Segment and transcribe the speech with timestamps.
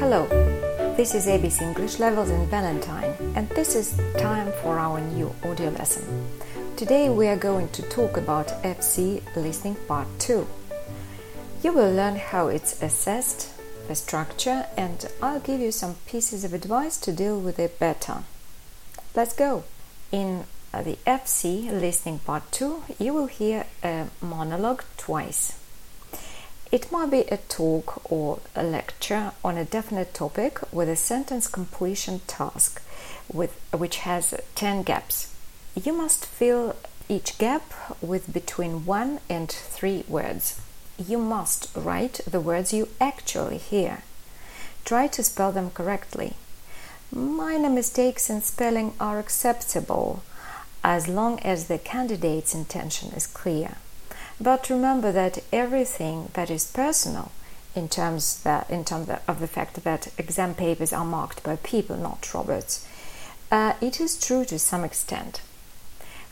[0.00, 0.26] Hello,
[0.96, 5.68] this is ABC English Levels in Valentine, and this is time for our new audio
[5.68, 6.26] lesson.
[6.74, 10.46] Today we are going to talk about FCE listening part 2.
[11.62, 13.52] You will learn how it's assessed,
[13.88, 18.24] the structure, and I'll give you some pieces of advice to deal with it better.
[19.14, 19.64] Let's go!
[20.10, 25.59] In the FCE listening part 2, you will hear a monologue twice.
[26.72, 31.48] It might be a talk or a lecture on a definite topic with a sentence
[31.48, 32.80] completion task
[33.32, 35.34] with, which has 10 gaps.
[35.74, 36.76] You must fill
[37.08, 40.60] each gap with between 1 and 3 words.
[40.96, 44.04] You must write the words you actually hear.
[44.84, 46.34] Try to spell them correctly.
[47.10, 50.22] Minor mistakes in spelling are acceptable
[50.84, 53.78] as long as the candidate's intention is clear.
[54.42, 57.30] But remember that everything that is personal,
[57.74, 61.98] in terms that in terms of the fact that exam papers are marked by people,
[61.98, 62.86] not robots,
[63.52, 65.42] uh, it is true to some extent.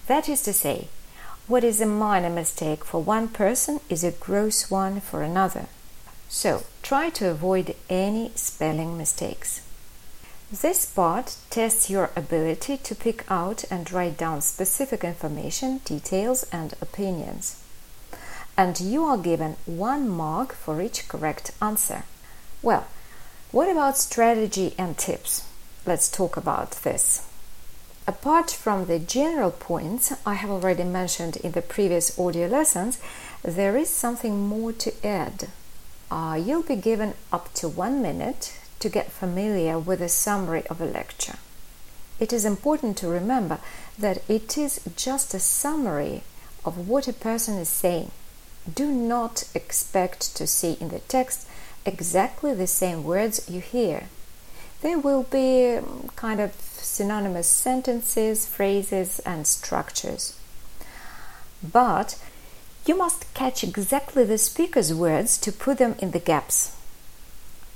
[0.07, 0.89] That is to say,
[1.47, 5.67] what is a minor mistake for one person is a gross one for another.
[6.31, 9.61] So try to avoid any spelling mistakes.
[10.51, 16.75] This part tests your ability to pick out and write down specific information, details, and
[16.81, 17.63] opinions
[18.59, 22.03] and you are given one mark for each correct answer.
[22.61, 22.89] Well,
[23.53, 25.47] what about strategy and tips?
[25.87, 27.25] Let's talk about this.
[28.09, 32.99] Apart from the general points I have already mentioned in the previous audio lessons,
[33.43, 35.49] there is something more to add.
[36.11, 40.81] Uh, you'll be given up to one minute to get familiar with a summary of
[40.81, 41.37] a lecture.
[42.19, 43.61] It is important to remember
[43.97, 46.23] that it is just a summary
[46.65, 48.11] of what a person is saying
[48.75, 51.49] do not expect to see in the text
[51.85, 54.09] exactly the same words you hear.
[54.81, 60.39] There will be um, kind of synonymous sentences, phrases, and structures.
[61.63, 62.21] But
[62.87, 66.77] you must catch exactly the speaker's words to put them in the gaps.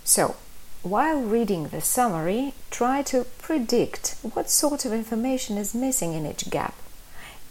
[0.05, 0.37] So,
[0.83, 6.51] while reading the summary, try to predict what sort of information is missing in each
[6.51, 6.75] gap.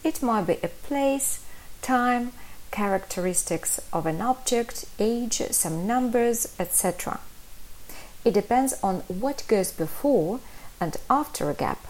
[0.04, 1.44] It might be a place,
[1.82, 2.34] time,
[2.72, 7.20] characteristics of an object, age, some numbers, etc.
[8.24, 10.40] It depends on what goes before
[10.80, 11.86] and after a gap.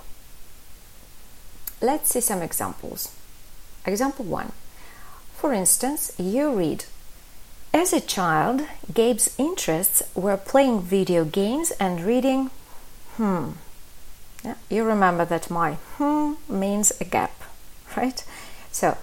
[1.82, 3.16] Let's see some examples.
[3.86, 4.52] Example 1.
[5.36, 6.86] For instance, you read
[7.74, 12.52] As a child, Gabe's interests were playing video games and reading.
[13.16, 13.52] Hmm.
[14.44, 17.44] Yeah, you remember that my hmm means a gap,
[17.98, 18.24] right?
[18.72, 18.98] So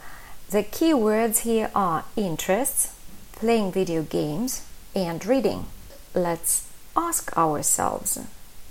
[0.50, 2.94] the key words here are interests,
[3.32, 4.64] playing video games,
[4.94, 5.66] and reading.
[6.14, 6.66] Let's
[6.96, 8.18] ask ourselves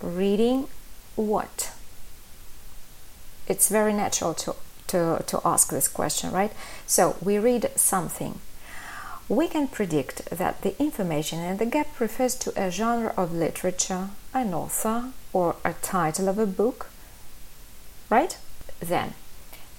[0.01, 0.67] reading
[1.15, 1.71] what?
[3.47, 4.55] It's very natural to,
[4.87, 6.51] to, to ask this question, right?
[6.87, 8.39] So we read something.
[9.29, 14.09] We can predict that the information in the gap refers to a genre of literature,
[14.33, 16.87] an author, or a title of a book,
[18.09, 18.35] right?
[18.79, 19.13] Then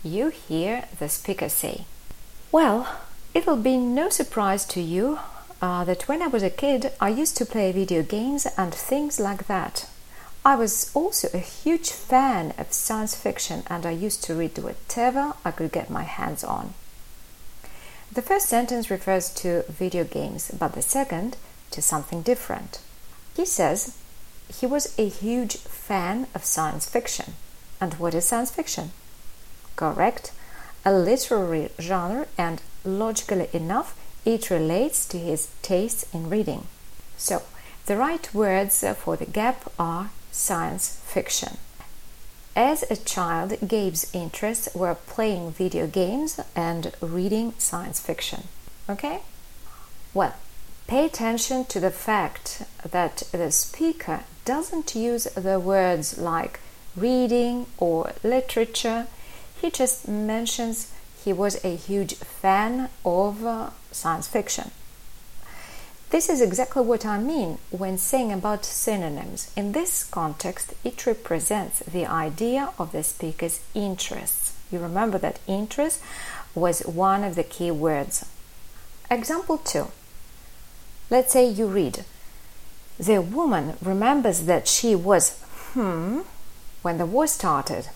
[0.02, 1.84] you hear the speaker say,
[2.52, 3.00] Well,
[3.34, 5.18] it'll be no surprise to you
[5.60, 9.18] uh, that when I was a kid, I used to play video games and things
[9.18, 9.88] like that.
[10.44, 15.34] I was also a huge fan of science fiction and I used to read whatever
[15.44, 16.74] I could get my hands on.
[18.10, 21.36] The first sentence refers to video games, but the second
[21.72, 22.80] to something different.
[23.36, 23.98] He says
[24.48, 27.34] he was a huge fan of science fiction.
[27.80, 28.92] And what is science fiction?
[29.78, 30.32] Correct,
[30.84, 36.66] a literary genre, and logically enough, it relates to his tastes in reading.
[37.16, 37.42] So,
[37.86, 41.56] the right words for the gap are science fiction.
[42.56, 48.48] As a child, Gabe's interests were playing video games and reading science fiction.
[48.90, 49.20] Okay?
[50.12, 50.34] Well,
[50.88, 56.58] pay attention to the fact that the speaker doesn't use the words like
[56.96, 59.06] reading or literature
[59.60, 60.92] he just mentions
[61.24, 64.70] he was a huge fan of uh, science fiction.
[66.10, 69.52] This is exactly what I mean when saying about synonyms.
[69.54, 74.54] In this context, it represents the idea of the speaker's interests.
[74.70, 76.00] You remember that interest
[76.54, 78.24] was one of the key words.
[79.10, 79.88] Example 2.
[81.10, 82.04] Let's say you read,
[82.98, 85.38] The woman remembers that she was,
[85.72, 86.20] hmm,
[86.82, 87.88] when the war started.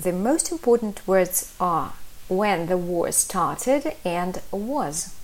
[0.00, 1.92] The most important words are
[2.26, 5.14] when the war started and was.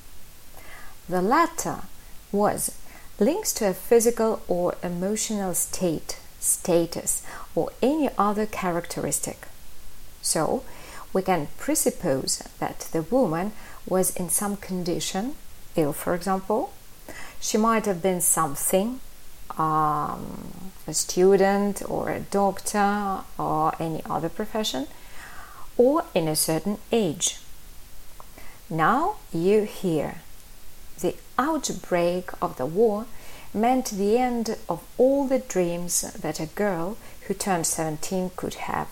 [1.09, 1.85] The latter
[2.31, 2.77] was
[3.19, 7.23] links to a physical or emotional state, status,
[7.55, 9.49] or any other characteristic.
[10.21, 10.63] So,
[11.15, 13.53] we can presuppose that the woman
[13.89, 15.37] was in some condition,
[15.75, 16.75] ill for example.
[17.41, 19.01] She might have been something,
[19.59, 24.87] um, a student or a doctor or any other profession,
[25.77, 27.39] or in a certain age.
[28.69, 30.17] Now you hear
[31.01, 33.07] the outbreak of the war
[33.53, 38.89] meant the end of all the dreams that a girl who turned 17 could have.